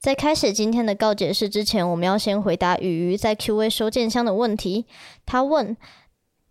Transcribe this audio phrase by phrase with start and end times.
[0.00, 4.86] 在开始今天的告解式之前，我们要先回答鱼鱼在 Q&A 收件箱的问题。
[5.26, 5.76] 他问：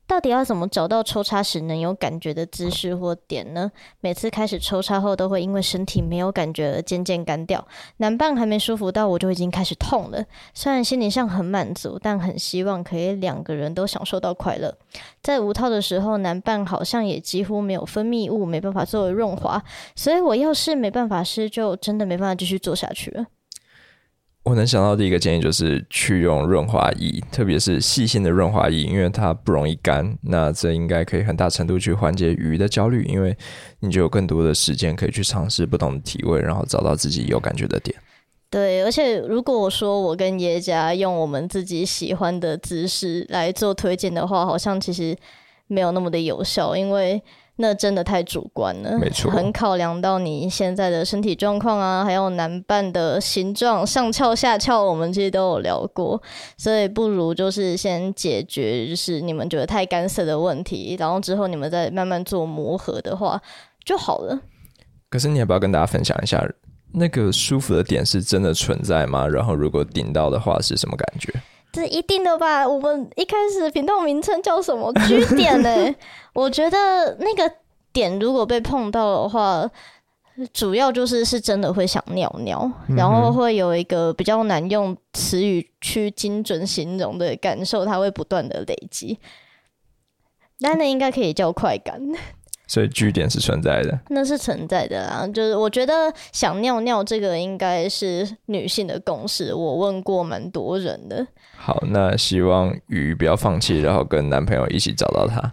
[0.05, 3.71] 到底要怎么找到抽插时能有感觉的姿势或点呢？
[4.01, 7.67] 每次开始抽插后，都会因为身体没有感觉而渐渐干掉。
[7.97, 10.24] 男伴还没舒服到，我就已经开始痛了。
[10.54, 14.78] 虽然心理上很满足，但很希望可以两个人都享受到快乐。
[15.24, 19.63] 在无套的时候，男伴好像也几乎没有分泌物，没办法作为润滑，
[19.95, 23.26] 所以我要是没办法湿，就真的没办法继续做下去了。
[24.50, 30.17] 我能想到第一个建议就是去用润滑液，特别是细心的润滑液，因为它不容易干。
[30.23, 33.38] 那这应该可以很大程度去缓解鱼的焦虑，因为
[33.81, 37.95] 你就有更多的时间可以去尝试不同的体位，然后找到自己有感觉的点。
[38.49, 45.16] 对，而且如果我说我跟耶家用我们自己喜欢的姿势来做推荐的话，好像其实
[45.68, 47.21] 没有那么的有效，因为。
[47.62, 56.22] 那真的太主观了，没错，很考量到你现在的身体状况啊，还有男伴的形状，上翘下翘，我们其实都有聊过，
[56.58, 63.41] 所以不如就是先解决就是你们觉得太干涩的问题，然后之后你们再慢慢做磨合的话
[63.84, 64.40] 就好了。
[65.10, 66.42] 可是你要不要跟大家分享一下，
[66.94, 69.28] 那个舒服的点是真的存在吗？
[69.28, 71.34] 然后如果顶到的话是什么感觉？
[71.72, 72.68] 这一定的吧？
[72.68, 75.70] 我们一开始频道名称叫什么“据点”呢？
[76.40, 77.52] 我觉得那个
[77.92, 79.70] 点如果被碰到的话，
[80.54, 89.20] 主要就是是真的会想尿尿，然后会有一个比较难用词语去精准形容的感受，它会不断的累积。
[90.62, 92.02] 但那应该可以叫快感。
[92.70, 95.28] 所以据点是存在的，那是存在的啊。
[95.28, 95.94] 就是我觉得
[96.31, 101.26] 想尿尿这个应该是女性的共识，我问过蛮多人的。
[101.58, 105.52] 好，那希望鱼不要放弃，然后跟男朋友一起找到他。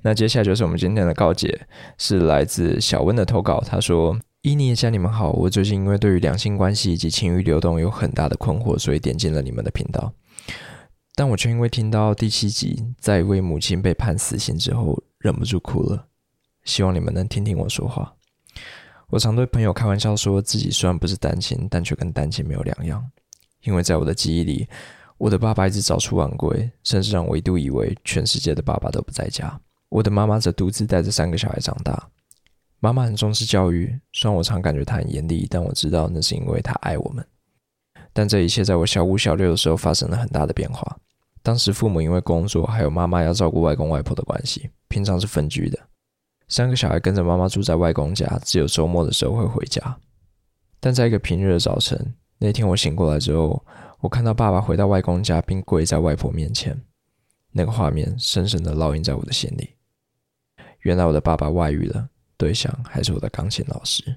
[0.00, 1.66] 那接下来就是我们今天的告解，
[1.98, 3.60] 是来自小温的投稿。
[3.60, 10.14] 他说：“伊尼家，你们好，我最近因为对于两性关系以及情欲流动有很大的困惑，所以点进了你们的频道。
[11.14, 16.06] 但我却因为听到第七集，在一位母亲被判死刑之后，忍不住哭了。”
[16.64, 18.14] 希望你们能听听我说话。
[19.08, 23.04] 我常对朋友开玩笑说，自己虽然不是单亲，但却跟单亲没有两样。
[23.62, 24.68] 因为在我的记忆里，
[25.18, 29.60] 我的爸爸一直早出晚归，甚至让我一度以为全世界的爸爸都不在家。
[29.88, 32.08] 我的妈妈则独自带着三个小孩长大。
[32.80, 37.24] 妈妈很重视教育，虽然我常感觉她很严厉，但我知道那是因为她爱我们。
[38.12, 40.98] 但这一切在我小五、小六的时候发生了很大的变化。
[41.42, 45.78] 当时父母因为工作，还有妈妈要照顾外公外婆的关系，平常是分居的。
[46.54, 49.98] 三个小孩跟着妈妈住在外公家，只有周末的时候会回家。
[50.78, 53.60] 但在一个平日的早晨，那天我醒过来之后，
[53.98, 56.80] 我看到爸爸回到外公家，并跪在外婆面前。
[57.50, 59.74] 那个画面深深的烙印在我的心里。
[60.82, 64.14] 原来我的爸爸外遇了，对象还是我的钢琴老师。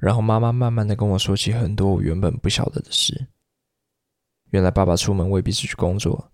[0.00, 3.28] 然后妈妈慢慢的跟我说起很多我原本不晓得的事。
[4.50, 6.32] 原来爸爸出门未必是去工作，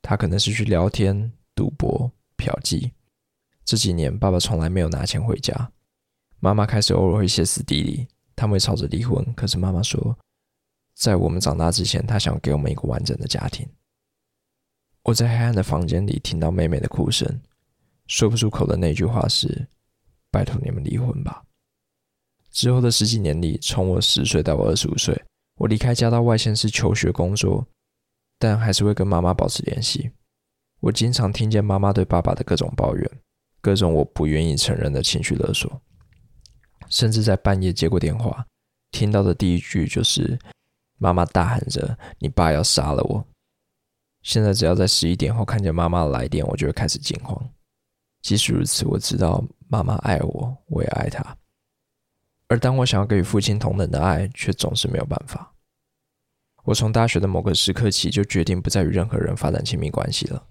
[0.00, 2.92] 他可能是去聊天、赌博、嫖妓。
[3.68, 5.70] 这几年，爸爸从来没有拿钱回家。
[6.40, 9.22] 妈妈开始偶尔会歇斯底里，他们会吵着离婚。
[9.34, 10.18] 可是妈妈说，
[10.94, 13.68] 在我们长大之前，她想给我们一个完整的家庭。
[15.02, 17.42] 我在黑暗的房间里听到妹妹的哭声，
[18.06, 19.68] 说不出口的那句话是
[20.32, 21.44] ：“拜托你们离婚吧。”
[22.50, 25.22] 之后的十几年里，从我十岁到我二十五岁，
[25.56, 27.66] 我离开家到外县市求学工作，
[28.38, 30.10] 但还是会跟妈妈保持联系。
[30.80, 33.10] 我经常听见妈妈对爸爸的各种抱怨。
[33.60, 35.80] 各种我不愿意承认的情绪勒索，
[36.88, 38.46] 甚至在半夜接过电话，
[38.90, 40.38] 听到的第一句就是
[40.98, 43.26] 妈妈大喊着：“你爸要杀了我！”
[44.22, 47.50] 现在只要在十一点后看见妈妈来电，我就会开始惊慌。
[48.22, 51.36] 即使如此，我知道妈妈爱我，我也爱她。
[52.48, 55.54] 而当我想要给予父亲同等的爱，却总是没有办法。
[56.64, 60.46] 我从大学的某个时刻起，就决定不再与任何人发展亲密关系了，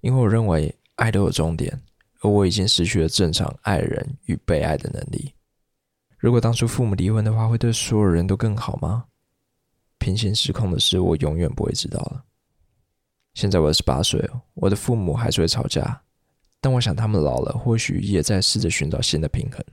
[0.00, 1.82] 因为我认为爱都有终点。
[2.20, 5.34] 而我已经失去了正常爱人与被爱的能力。
[6.18, 9.06] 如果当初父母离婚的话，会对所有人都更好吗？
[9.98, 12.24] 平行时空的事，我永远不会知道了。
[13.34, 16.02] 现在我二十八岁，我的父母还是会吵架，
[16.60, 19.64] 但我想他们老了，或许也在试着寻找新的平衡。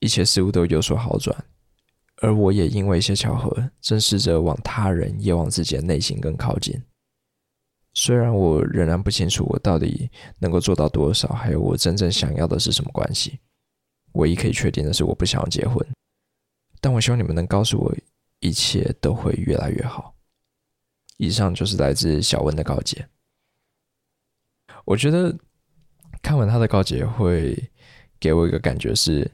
[0.00, 1.44] 一切似乎都有所好转，
[2.16, 6.82] 而我也因为一些巧合，正试着往他人也往自己的内心更靠近。
[7.94, 13.38] 虽然我仍然不清楚我到底能够做到多少，还有我真正想要的是什么关系。
[14.12, 15.86] 唯一可以确定的是，我不想要结婚。
[16.80, 17.94] 但我希望你们能告诉我，
[18.40, 20.14] 一切都会越来越好。
[21.16, 23.06] 以上就是来自小温的告诫。
[24.84, 25.38] 我觉得
[26.22, 27.70] 看完他的告诫，会
[28.18, 29.30] 给我一个感觉是，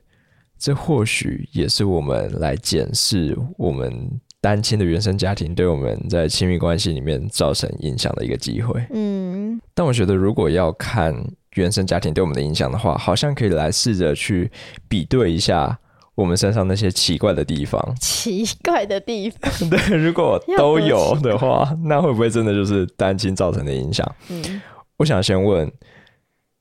[0.59, 8.85] 这或许也是我们来检视我们单亲的原生家庭对我们在亲密关系里面造成影响的一个机会。
[8.91, 11.15] 嗯，但我觉得，如果要看
[11.55, 14.51] 原生家庭对我们的影响的话，好像可以来试着去
[14.89, 15.77] 比对一下
[16.15, 17.83] 我们身上那些奇怪的地方。
[18.01, 24.07] 奇怪的地方， 对，如果都有的话，那会不会真的就是单亲造成的影响？
[24.29, 24.63] 嗯，
[24.99, 25.73] 我想先问，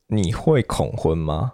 [0.07, 1.53] 你会恐婚吗？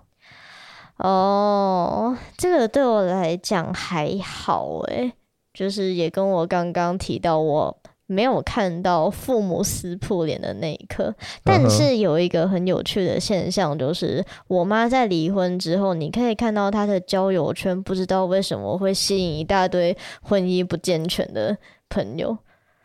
[0.98, 5.12] 哦，这个对我来讲还好诶，
[5.54, 7.78] 就是也跟我刚刚提到我。
[8.06, 21.58] 没有看到父母撕破脸的那一刻，但是有一个很有趣的现象，就是我妈在离婚之后，你可以看到她的交友圈，不知道为什么会吸引一大堆婚姻不健全的
[21.90, 22.38] 朋友。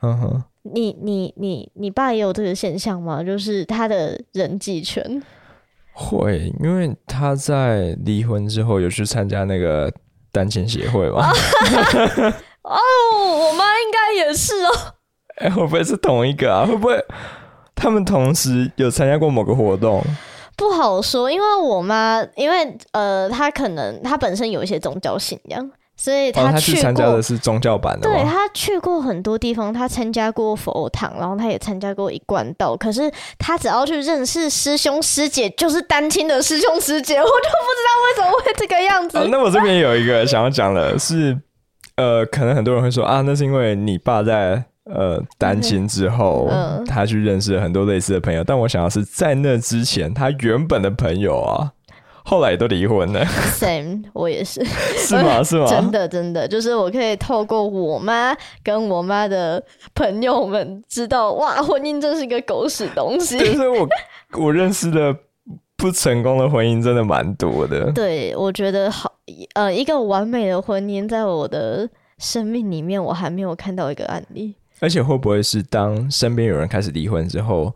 [0.02, 3.22] 嗯哼，你你你你爸也有这个现象吗？
[3.22, 5.20] 就是他的人际圈，
[5.92, 9.92] 会，因为他在离婚之后有去参加那个
[10.30, 11.28] 单亲协会嘛？
[12.68, 14.72] 哦，我妈应该也是哦。
[15.40, 16.66] 哎、会不会是同一个啊？
[16.66, 17.02] 会不会
[17.74, 20.02] 他们同时有参加过某个活动？
[20.56, 28.10] 不好说，因为我妈，因为呃，她可能她本身有一些宗教信仰，所以哦，他去参加的是宗教版的？
[28.10, 32.76] 对她去过很多地方，她参加过佛堂，然后她也参加过一贯道。
[32.76, 39.18] 可是她只要去认识师兄师姐，就是单亲的师兄师姐，我就不知道为什么会这个样子。
[39.18, 41.38] 哦，那我这边有一个想要讲的是，
[41.98, 48.42] 呃，可能很多人会说啊，那是因为你爸在呃单亲之后，嗯他去认识了很多类似的朋友。
[48.42, 51.72] 但我想要是在那之前，他原本的朋友啊，
[52.24, 54.64] 后来也都离婚了，Same，我也是。
[54.96, 55.42] 是吗？
[55.44, 55.66] 是吗？
[55.66, 59.62] 真的真的，就是我可以透过我妈跟我妈的
[59.94, 63.38] 朋友们知道，哇，婚姻真是一个狗屎东西。
[63.38, 63.88] 就是我
[64.38, 65.14] 我认识的
[65.78, 67.90] 不成功的婚姻真的蛮多的。
[67.92, 69.10] 对，我觉得好，
[69.54, 71.88] 呃，一个完美的婚姻，在我的
[72.18, 74.56] 生命里面，我还没有看到一个案例。
[74.80, 77.72] 而且会不会是当身边有人开始离婚之后，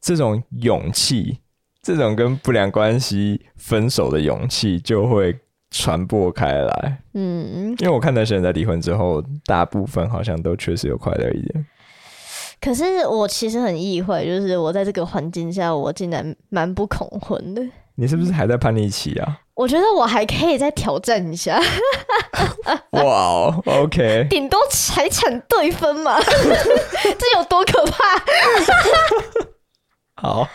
[0.00, 1.38] 这种勇气，
[1.82, 5.36] 这种跟不良关系分手的勇气就会
[5.72, 6.98] 传播开来？
[7.14, 11.66] 嗯，因为我看那些人在离婚之后，大部分好像都确实有快乐一点。
[12.64, 17.62] 可是我其实很意外，就是我在这个环境下，我竟然蛮不恐婚的。
[17.96, 19.40] 你是不是还在叛逆期啊？
[19.52, 21.60] 我觉得我还可以再挑战一下，
[22.92, 28.02] 哇哦，OK，顶多财产对分嘛， 这有多可怕？
[30.16, 30.48] 好，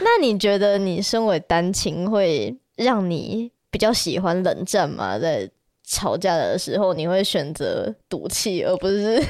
[0.00, 5.18] 那你觉得你身为单亲会让你比较喜欢冷战吗？
[5.20, 5.48] 在
[5.86, 9.22] 吵架的时候，你会选择赌气，而不是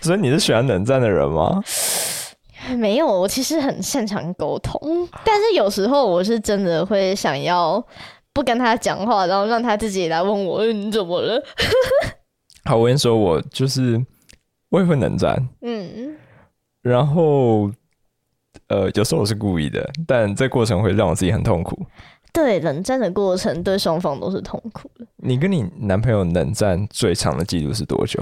[0.00, 1.62] 所以你是喜欢冷战的人吗？
[2.76, 3.06] 没有？
[3.06, 4.80] 我其实很擅长沟通，
[5.24, 7.84] 但是有时候我是真的会想要
[8.32, 11.40] 不跟他讲话，然后让他自己来问我、嗯你怎么了？
[12.64, 14.04] 好，我跟你说，我就是
[14.70, 16.16] 我也会冷战，嗯，
[16.82, 17.70] 然后
[18.68, 21.86] 呃，有时候我是故意的，但这过程会让我自己很痛苦。
[22.32, 25.06] 对，冷战的过程对双方都是痛苦的。
[25.18, 28.20] 你跟你男朋友冷战最长的记录是多久？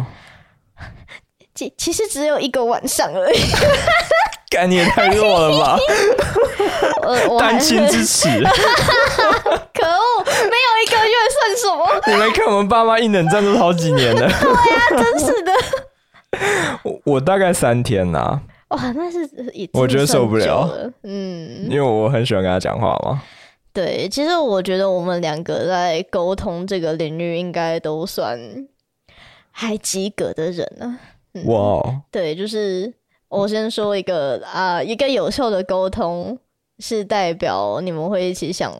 [1.54, 3.38] 其其实只有一个晚上而已，
[4.50, 5.78] 概念太弱了吧！
[7.38, 11.86] 单亲之耻， 可恶，没有一个月算什么？
[12.06, 14.28] 你没看我们爸妈一冷战都是好几年了。
[14.90, 15.52] 真是的，
[16.82, 20.68] 我我大概三天呐、哇，那是已我觉得受不了。
[21.02, 23.22] 嗯因，为我很喜欢跟他讲话嘛。
[23.72, 28.38] 对，其实我觉得我们两个在沟通这个领域应该都算
[29.50, 30.98] 还及格的人呢、嗯
[31.46, 32.92] 哇哦，对，就是
[33.28, 36.38] 我先说一个啊、一个有效的沟通
[36.78, 38.72] 是代表你们会一起想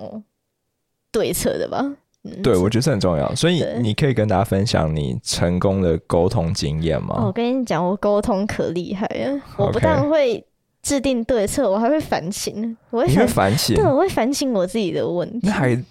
[1.11, 1.85] 对策的吧？
[2.23, 7.33] 嗯，对我觉得这很重要，所以你可以跟大家分享你成功的沟通经验哦我？
[7.33, 10.43] 跟你讲，我沟通可厉害了，我不但会
[10.83, 15.53] 制定对策，我还会反省，我会反，反省对，，我会反省我自己的问题那。
[15.53, 15.85] 还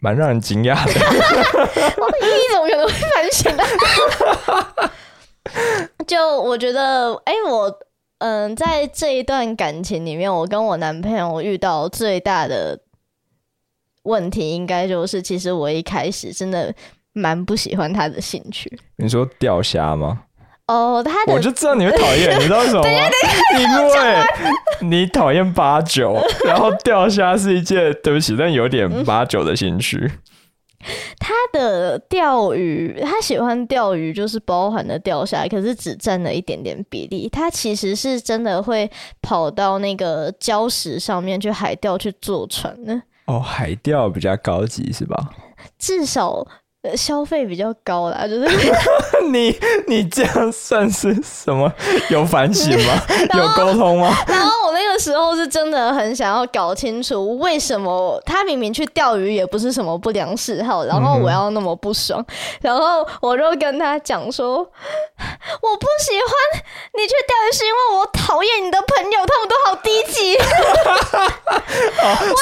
[0.00, 0.92] 蛮让人惊讶的。
[0.92, 1.00] 你
[2.52, 3.62] 怎么可能会反省呢？
[6.08, 7.78] 就我觉得，哎、我
[8.18, 12.80] 嗯，在这一段感情里面，我跟我男朋友遇到最大的
[14.02, 16.74] 问题，应该就是，其实我一开始真的
[17.12, 18.80] 蛮不喜欢他的兴趣。
[18.96, 20.22] 你说钓虾吗？
[20.66, 22.90] 哦，他的我就知道你会讨厌，你知道为什么吗？
[23.58, 24.24] 因为
[24.88, 30.10] 你讨厌八九， 然后钓虾是一件对不起，但有点八九的兴趣。
[31.18, 37.28] 他的钓鱼，他喜欢钓鱼，就是包含了钓虾，可是只占了一点点比例。
[37.28, 43.02] 他其实是真的会跑到那个礁石上面去海钓去坐船呢。
[43.26, 45.30] 哦，海钓比较高级是吧？
[45.78, 46.46] 至少呃
[46.96, 48.48] 消费比较高啦，就是
[49.30, 51.70] 你你这样算是什么？
[52.10, 52.94] 有反省吗？
[53.34, 54.14] 有沟通吗？
[54.26, 62.24] 然后我那个时候是真的很想要搞清楚，为什么他明明去钓鱼也不是什么不良嗜好，然后我要那么不爽，
[62.60, 66.30] 然后我就跟他讲说，我不喜欢
[66.94, 70.36] 你去钓鱼，是因为我讨厌你的朋友，他们都好低级，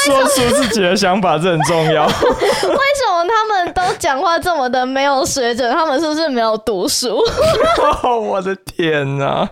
[0.05, 2.07] 说出自己的想法这很重要。
[2.07, 5.71] 为什么他们都讲话这么的没有水准？
[5.73, 7.19] 他们是不是没有读书？
[8.02, 9.49] 哦， 我的天哪！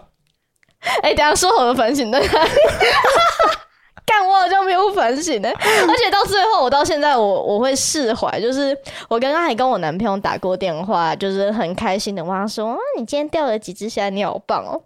[1.03, 2.50] 哎、等一下说好的反省在哪里？
[4.07, 8.76] 干我好像没有反省呢、而且到最后，我到现在我我会释怀，就是
[9.09, 14.11] 我刚刚还跟我男朋友打过电话，就是很开心的问他说：“啊，你今天钓了几只虾？
[14.11, 14.79] 你好棒哦！”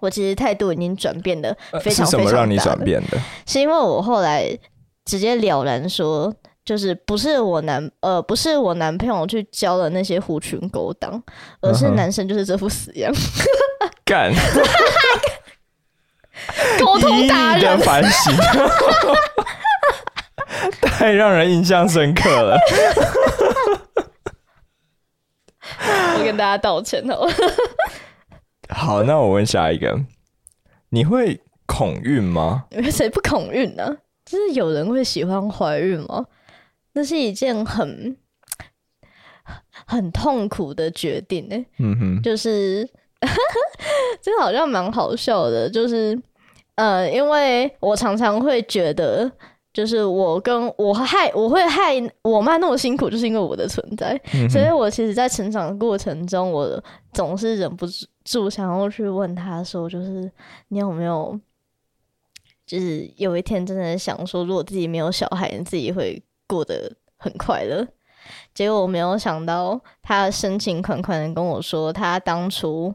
[0.00, 3.18] 我其实态度已经转变的呃非常是什么非常大让你转了变的？
[3.46, 4.46] 是因为我后来
[5.06, 6.30] 直接了然说，
[6.64, 11.22] 就是不是我男呃不是我男朋友去教的那些狐群狗党，
[11.60, 13.12] 而是男生就是这副死样，
[14.04, 14.32] 干，
[16.80, 17.84] 沟通以达人你的。
[17.84, 18.34] 反省，
[20.80, 22.56] 太让人印象深刻了。
[26.18, 27.28] 我跟大家道歉哦。
[28.70, 30.00] 好，那我问下一个，
[30.88, 32.64] 你会恐孕吗？
[32.90, 33.94] 谁不恐孕呢、
[34.24, 36.24] 就是有人会喜欢怀孕吗？
[36.94, 38.16] 那是一件很
[39.86, 42.88] 很痛苦的决定呢、嗯哼，就是
[44.22, 46.18] 这好像蛮好笑的，就是
[46.76, 49.30] 呃，因为我常常会觉得，
[49.72, 56.82] 就是我跟我害我会害我妈那么辛苦，就是因为我的存在，嗯所以，我其实，在成长的过程中，我
[57.12, 57.86] 总是忍不
[58.24, 60.30] 住想要去问他说，就是
[60.68, 61.38] 你有没有，
[62.66, 67.86] 就是有一天真的想说，如果自己没有小孩，你自己会过得很快乐。
[68.54, 72.94] 结果我没有想到，他深情款款的跟我说，他当初，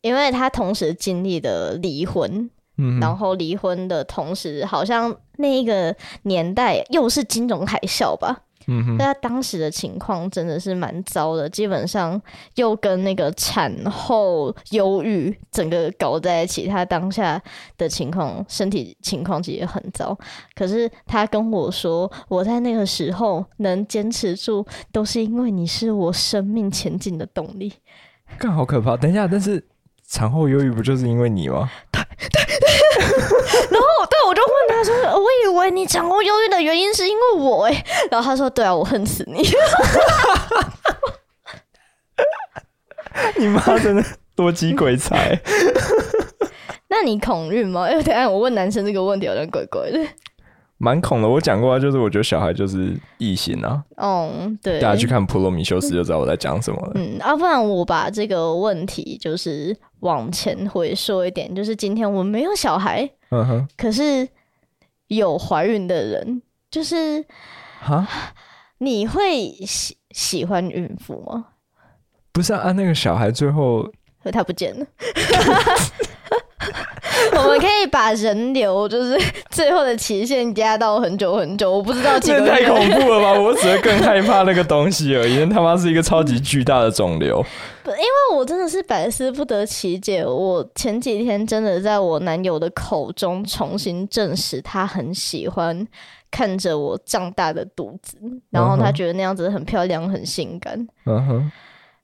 [0.00, 12.20] 因为他同时经历的离婚，嗯，然后离婚的同时，好像那一个年代又是金融海啸吧，嗯哼，那他当时的情况真的是蛮糟的，基本上
[12.54, 16.66] 又跟那个产后忧郁整个搞在一起。
[16.66, 17.40] 他当下
[17.76, 20.16] 的情况，身体情况其实很糟。
[20.54, 27.72] 可是他跟我说，我在那个时候能坚持住，都是因为你是我生命前进的动力。
[28.38, 28.96] 干好可怕。
[28.96, 29.62] 等一下，但是
[30.08, 31.70] 产后忧郁不就是因为你吗？
[33.70, 39.42] 然后对我就问他说：“我以为你产后忧郁的原因是因为我诶。”然后他说：“对啊，我恨死你。
[43.36, 45.38] ”你妈真的多机鬼才。
[46.88, 47.84] 那你恐孕吗？
[47.86, 49.98] 哎，等下我问男生这个问题好像怪怪的。
[50.78, 54.80] 蛮恐的，我讲过啊，就是我觉得小孩就是异形啊，嗯，对。
[54.80, 56.92] 大家去看《普罗米修斯》就知道我在讲什么了。
[56.96, 64.28] 嗯，啊，不然我把这个问题就是往前回说一点，就是今天我们没有小孩，嗯哼，可是
[65.06, 67.24] 有怀孕的人，就是
[67.80, 68.06] 哈，
[68.78, 71.46] 你会喜喜欢孕妇吗？
[72.32, 73.88] 不是啊，啊那个小孩最后
[74.22, 74.84] 可他不见了。
[77.36, 79.18] 我们可以把人流就是
[79.50, 82.64] 最后的期限加到很久很久，我不知道几个这太。
[82.64, 83.32] 恐怖了吧？
[83.40, 87.44] 我只会更害怕那个东西而已，那他妈是一个超级巨大的肿瘤。
[87.86, 90.24] 因为我真的是百思不得其解。
[90.24, 95.86] 我前几天真的在我男友的口中重新证实，他很喜欢
[96.30, 98.16] 看着我胀大的肚子，
[98.50, 100.74] 然后他觉得那样子很漂亮、很性感。
[101.04, 101.52] 嗯哼，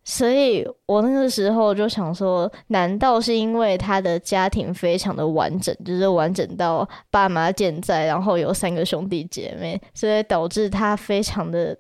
[0.03, 11.77] 所以我那个时候就想说，难道是因为他的家庭非常的完整，就是完整到爸妈健在，然后有三个兄弟姐妹，所以导致他非常的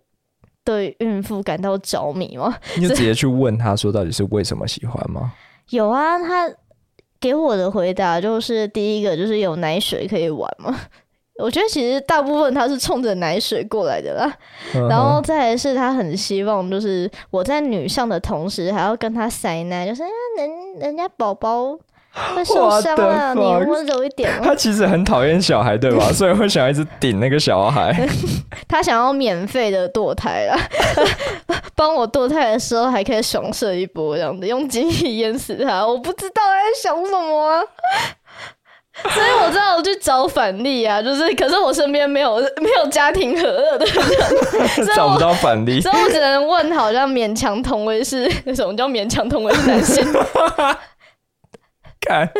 [0.64, 2.56] 对孕妇感到着迷吗？
[2.76, 5.32] 你就直接去问他说到底是为什么喜欢吗？
[5.70, 6.52] 有啊，他
[7.18, 10.78] 给我的回答就是第一个就是有奶水可以玩嘛。
[11.40, 14.32] 我觉得其实大部分他是冲着奶水过来的啦，
[14.74, 21.76] 嗯然后再来是他很希望就是我在女上的同时还要跟他塞奶，就是啊人人家宝宝
[22.34, 23.40] 会受伤啊，你？
[23.40, 24.40] 温柔一点嘛。
[24.42, 26.10] 他其实很讨厌小孩，对吧？
[26.12, 27.94] 所以会想一直顶那个小孩。
[28.66, 30.58] 他想要免费的堕胎啦，
[31.76, 35.86] 帮我堕胎的时候还可以爽射一波这样子，用精液淹死他。
[35.86, 37.62] 我不知道他在想什么啊。
[39.14, 45.80] 所以我知道我去找反例啊，就是可是我身边没有没有家庭和乐的人， 找不到反例。
[45.80, 50.04] 所以我只能问，好像勉强同为是什么叫勉强同为是男性？
[52.00, 52.30] 看，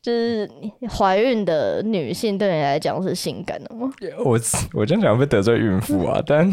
[0.00, 0.48] 就是
[0.90, 3.92] 怀孕的女性对你来讲是性感的吗？
[4.24, 4.38] 我
[4.72, 6.50] 我这样讲会得罪孕妇啊，但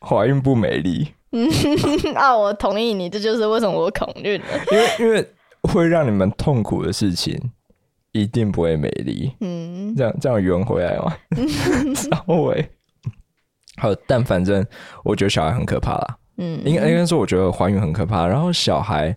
[0.00, 1.48] 怀孕不美丽，嗯
[2.16, 4.46] 啊，我同意你，这就是为什么我恐孕了。
[4.72, 5.26] 因为因为
[5.72, 7.52] 会让你们痛苦的事情
[8.12, 9.32] 一定不会美丽。
[9.40, 11.16] 嗯，这样这样圆回来吗？
[11.94, 12.70] 稍微
[13.76, 14.66] 好，但反正
[15.04, 16.18] 我觉得小孩很可怕啦。
[16.36, 18.26] 嗯，应该应该说，我觉得怀孕很可怕。
[18.26, 19.16] 然后小孩，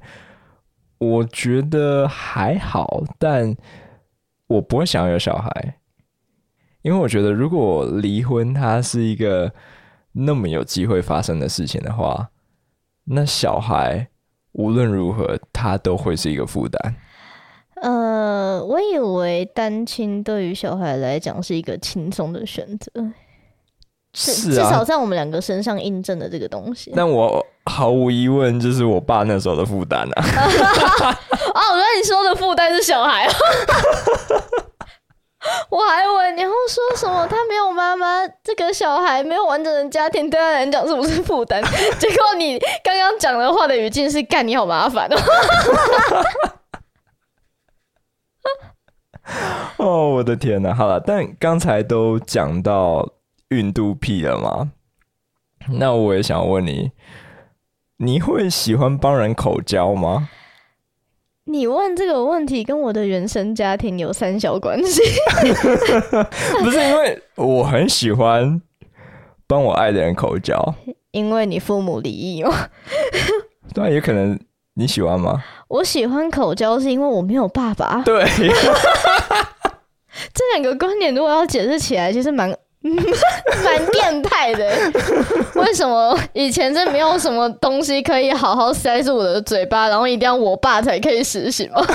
[0.98, 3.56] 我觉得还好，但
[4.48, 5.80] 我不会想要有小孩，
[6.82, 9.52] 因为我觉得如果离婚它是一个
[10.12, 12.30] 那么有机会发生的事情的话，
[13.06, 14.08] 那小孩
[14.54, 16.96] 无论如何他都会是一个负担。
[17.82, 22.90] 呃，我以为单亲对于小孩来讲是一个轻松的选择，
[24.14, 26.94] 是至少啊，在我们两个身上印证了这个东西。
[26.96, 30.24] 但我毫无疑问就是我爸那时候的负担啊。
[30.24, 33.28] 哦，我觉得你说的负担是小孩，
[35.70, 41.62] 我还以为你要说什么他没有妈妈，这个小孩没有完整的家庭，对他来讲是不是负担？
[42.00, 45.18] 结果你刚刚讲的话的语境是干你好麻烦哦。
[49.78, 50.74] 哦，我的天呐！
[50.74, 53.10] 好了，但刚才都讲到
[53.50, 54.72] 孕肚癖了嘛，
[55.80, 56.92] 那我也想问你，
[57.98, 60.30] 你会喜欢帮人口交吗？
[61.46, 65.02] 你问这个问题跟我的原生家庭有三小关系。
[66.64, 68.62] 不是因为我很喜欢
[69.46, 70.74] 帮我爱的人口交，
[71.12, 72.70] 因为你父母离异嘛。
[73.74, 74.40] 对啊，也可能
[74.76, 75.44] 你喜欢吗？
[75.68, 78.02] 我喜欢口交是因为我没有爸爸。
[78.04, 78.24] 对，
[80.34, 82.56] 这两个观点如果要解释起来，其实蛮
[83.64, 84.70] 蛮变态的。
[85.56, 91.82] 为什么以前是没有什么东西可以好好塞住我的嘴巴，然后一定要我爸才可以实行吗？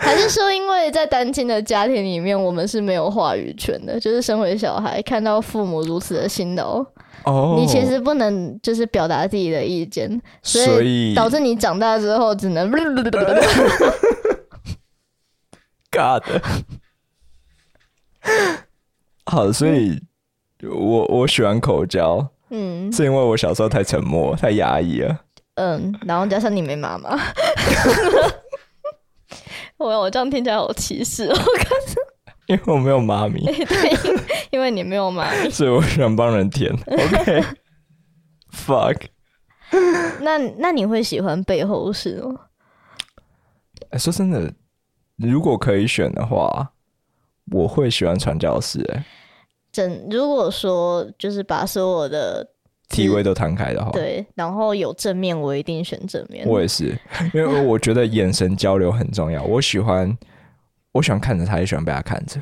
[0.00, 3.98] 还是说，因为在单亲的家庭里面，我们是没有话语权的？
[3.98, 6.84] 就是身为小孩，看到父母如此的辛劳，
[7.24, 10.08] 哦，你其实不能就是表达自己的意见，
[10.42, 12.70] 所所以以导致你长大之后只能
[15.90, 16.22] God。
[19.30, 20.00] 好，所以
[20.62, 25.20] 我我喜欢口交，嗯是因为我小时候太沉默、太压抑了。
[25.56, 27.10] 嗯，然后加上你没妈妈，
[29.76, 31.36] 我我这样听起来好歧视哦。
[32.46, 34.16] 因为我没有妈咪，对，
[34.50, 35.50] 因为你没有妈咪。
[35.50, 36.72] 所以我喜欢帮人舔。
[36.86, 38.96] OK，fuck，
[40.22, 42.34] 那那你会喜欢背后事吗？
[43.90, 44.50] 哎说真的，
[45.16, 46.72] 如果可以选的话，
[47.52, 49.04] 我会喜欢传教士、哎，
[49.78, 52.44] 整如果说就是把所有的
[52.88, 56.44] 体位都摊开的话，对，然后有正面，我一定选正面。
[56.48, 56.98] 我也是，
[57.32, 59.40] 因为我觉得眼神交流很重要。
[59.44, 60.18] 我喜欢，
[60.90, 62.40] 我喜欢看着他，也喜欢被他看着。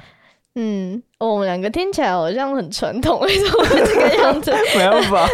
[0.59, 4.51] 嗯、哦我们两个听起来好像很传统，为什么会这个样子？
[4.75, 5.29] 没办法，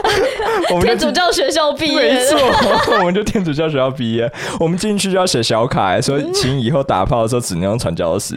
[0.70, 2.36] 我们天主教学校毕业，没错，
[2.98, 8.34] 我们就天主教学校毕业，我们进去就要写小卡，说请以后打炮的时候只能用传教士。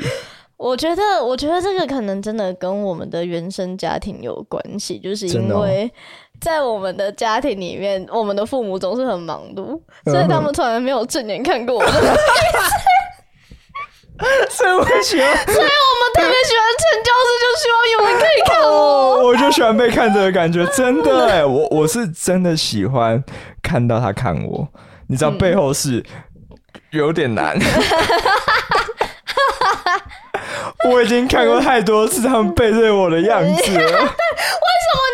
[0.58, 5.92] 我觉得，我觉得这个可能真的跟我们的原生家庭有关系，就是因为
[6.40, 12.10] 在我们的家庭里面，我们的父母总是很忙碌，嗯所以他们从来没有正眼看过我们， 所以
[14.50, 15.60] 所以我喜欢，我们
[16.14, 18.70] 特别喜欢陈教士，就希望有人可以看我。
[18.70, 23.22] 哦，我就喜欢被看着的感觉，真的哎，我我是真的喜欢
[23.62, 24.68] 看到他看我，
[25.08, 26.02] 你知道背后是
[26.92, 27.60] 有点难。
[30.90, 34.06] 我已经看过太多次他们背对我的样子了，为什么你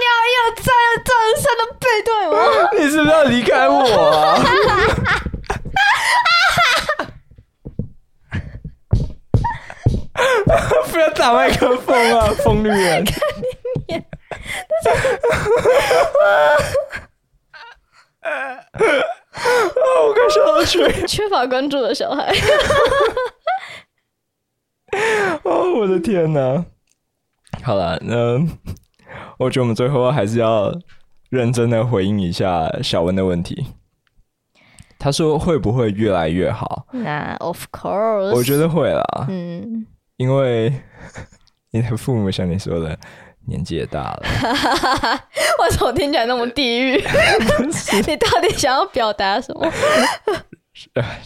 [0.08, 0.64] 要一而再、
[1.04, 2.36] 再而三的背对我？
[2.78, 3.80] 你是不是要离开我
[4.10, 4.38] 啊？
[10.92, 13.04] 不要打麦克风啊，疯女人！
[18.22, 18.60] 啊，
[20.04, 20.92] 我快笑到 缺！
[21.08, 22.34] 缺乏关注的小孩，
[25.44, 26.66] 哦，我的天哪！
[27.64, 28.40] 好了，那
[29.38, 30.74] 我觉得我们最后还是要
[31.30, 33.68] 认真的回应一下小文的问题。
[34.98, 36.86] 他说会不会越来越好？
[36.92, 40.72] 那 of course，我觉得会啦，嗯，因为
[41.72, 42.96] 你的父母像你说的
[43.48, 44.22] 年纪也大了，
[45.64, 47.04] 为什么听起来那么地狱？
[48.06, 49.72] 你到底想要表达什么？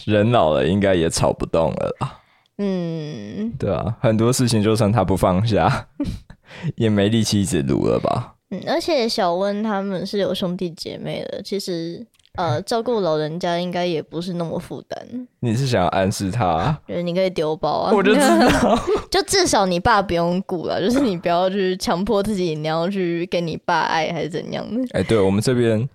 [0.06, 2.18] 人老了应该也吵不动了啦，
[2.58, 5.88] 嗯对啊，很多事情就算他不放下，
[6.76, 8.34] 也没力气一直撸了吧？
[8.50, 16.78] 嗯，而且小温他们是有兄弟姐妹的，其实呃，照顾老人家应该也不是那么负担，你是想要暗示他？
[16.86, 18.78] 就是你可以丢包啊，我就知道，
[19.10, 24.86] 就至少你爸不用顾了，就是你不要去强迫自己你要去给你爸爱还是怎样的。
[24.92, 25.88] 哎、对我们这边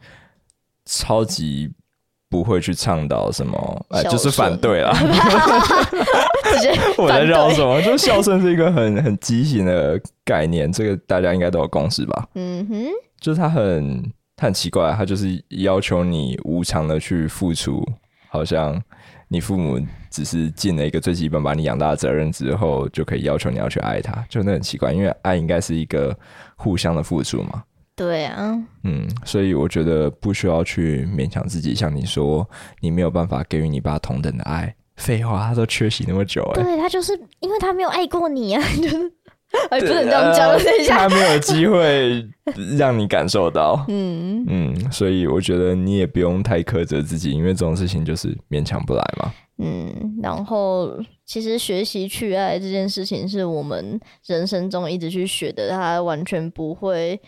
[0.86, 1.72] 超级
[2.32, 4.92] 不会去倡导什么，哎、就是反顺对啦。
[6.98, 7.82] 我在绕什么？
[7.82, 12.30] 就孝顺是一个很很畸形的概念，这个大家应该都有共识吧？
[12.36, 12.86] 嗯哼，
[13.20, 14.02] 就是他很
[14.38, 17.86] 他很奇怪，他就是要求你无偿的去付出，
[18.30, 18.82] 好像
[19.28, 19.78] 你父母
[20.10, 26.18] 只是尽了一个最基本把你养大的责任之后，就可以要求你要去爱他，就那很奇怪，因为爱应该是一个
[26.56, 27.62] 互相的付出嘛。
[28.02, 39.12] 对啊，嗯，所以我觉得不需要去勉强自己，像你说你没有办法给予你爸同等的爱，废话，他都缺席那么久、哎，对他就是因为他没有爱过你啊， 就是
[39.70, 42.28] 哎，不能这样讲，等一下，他没有机会
[42.76, 43.86] 让你感受到。
[43.90, 49.32] 嗯嗯，所以我觉得你也不用太苛责自己，因为这种事情就是勉强不来嘛。
[49.64, 50.90] 嗯，然后
[51.24, 57.22] 其实学习去爱这件事情是我们人生中一直去学的，它完全不会。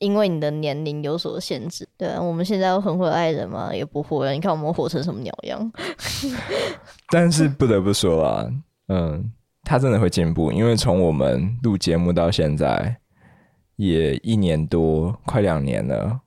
[0.00, 3.70] 因为你的年龄有所限制，对啊，我们现在很会爱人吗？
[3.72, 4.32] 也不会啊。
[4.32, 5.72] 你看我们活成什么鸟样？
[7.12, 8.50] 但是不得不说啊，
[8.88, 9.30] 嗯，
[9.62, 12.96] 他真的会进步，因为从我们录节目到现在
[13.76, 16.20] 也一年多，快两年了，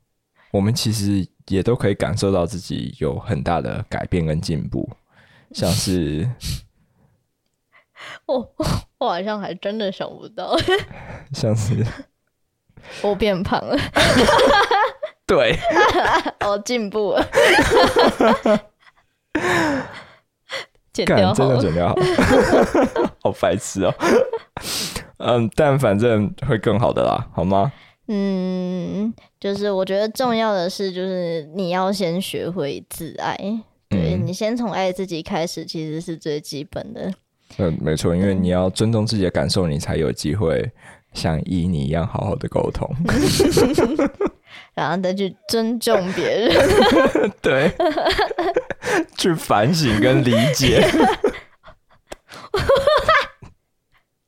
[0.52, 4.88] 我们其实也都可以感受到自己有很大的改变跟进步，
[5.50, 6.30] 像是
[8.26, 8.54] 我
[8.98, 10.56] 我好像还真的想不到，
[11.34, 11.84] 像是
[13.02, 13.76] 我变胖了，
[15.26, 15.58] 对，
[16.46, 17.26] 我进步了，
[20.92, 21.32] 剪干掉。
[21.32, 21.94] 真的剪掉好，
[23.30, 23.94] 好白痴哦。
[25.18, 27.72] 嗯，但反正会更好的啦，好吗？
[28.08, 33.36] 嗯，就是我觉得重要的是，就是你要先学会自爱。
[33.88, 37.12] 对、嗯你先从爱自己开始，其实是最基本的。
[37.58, 40.70] 嗯，没错，因为你要尊重自己的感受，你才有机会
[41.14, 42.88] 像依你一样好好的沟通。
[44.74, 46.52] 然后再去尊重别人。
[47.40, 47.72] 对，
[49.16, 50.84] 去反省跟理解。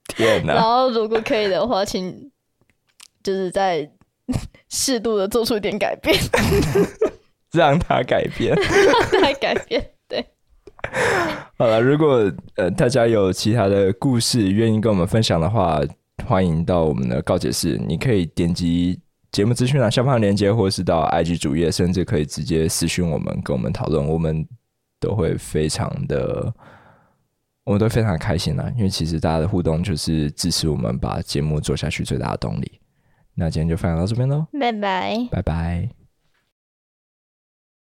[0.08, 0.62] 天然哪！
[0.62, 2.30] 后如果可以的话，请
[3.22, 3.88] 就是在
[4.70, 6.18] 适度的做出一点改变，
[7.52, 8.54] 让他改变。
[8.54, 9.90] 让他改变。
[10.08, 10.24] 对，
[11.58, 15.80] 好了，如果呃大家有其他的故事愿意跟我们分享的话，
[16.24, 19.00] 欢迎到我们的告解室，你可以点击
[19.30, 24.46] 节目资讯栏下方的链接，或是到 IG 主页，甚至可以直接私讯我们，跟我们讨论，我们
[24.98, 26.52] 都会非常的，
[27.64, 32.80] 我们都非常的开心啦，因为其实大家的互动就是支持我们把节目做下去最大的动力。
[33.34, 35.28] 那今天就分享到这边喽，拜拜。
[35.30, 36.05] 拜拜。